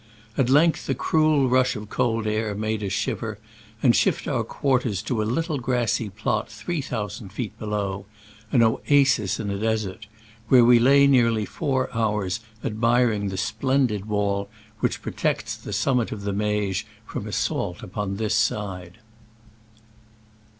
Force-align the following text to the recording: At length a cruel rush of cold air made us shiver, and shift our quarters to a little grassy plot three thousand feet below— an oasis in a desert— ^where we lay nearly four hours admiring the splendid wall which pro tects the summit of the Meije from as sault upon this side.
At 0.35 0.49
length 0.49 0.89
a 0.89 0.95
cruel 0.95 1.47
rush 1.47 1.75
of 1.75 1.89
cold 1.91 2.25
air 2.25 2.55
made 2.55 2.83
us 2.83 2.91
shiver, 2.91 3.37
and 3.83 3.95
shift 3.95 4.27
our 4.27 4.43
quarters 4.43 4.99
to 5.03 5.21
a 5.21 5.25
little 5.25 5.59
grassy 5.59 6.09
plot 6.09 6.49
three 6.49 6.81
thousand 6.81 7.29
feet 7.29 7.55
below— 7.59 8.07
an 8.51 8.63
oasis 8.63 9.39
in 9.39 9.51
a 9.51 9.59
desert— 9.59 10.07
^where 10.49 10.65
we 10.65 10.79
lay 10.79 11.05
nearly 11.05 11.45
four 11.45 11.87
hours 11.95 12.39
admiring 12.63 13.29
the 13.29 13.37
splendid 13.37 14.05
wall 14.07 14.49
which 14.79 15.03
pro 15.03 15.11
tects 15.11 15.55
the 15.61 15.71
summit 15.71 16.11
of 16.11 16.23
the 16.23 16.33
Meije 16.33 16.83
from 17.05 17.27
as 17.27 17.35
sault 17.35 17.83
upon 17.83 18.15
this 18.15 18.33
side. 18.33 18.97